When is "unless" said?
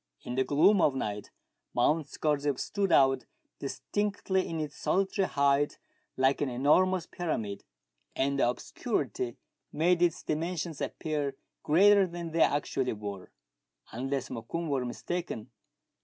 13.91-14.31